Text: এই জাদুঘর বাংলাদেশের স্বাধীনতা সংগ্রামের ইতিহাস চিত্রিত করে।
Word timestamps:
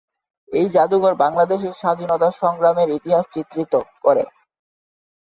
এই 0.49 0.67
জাদুঘর 0.69 1.13
বাংলাদেশের 1.15 1.73
স্বাধীনতা 1.73 2.29
সংগ্রামের 2.41 2.89
ইতিহাস 2.89 3.25
চিত্রিত 3.33 3.73
করে। 4.03 4.23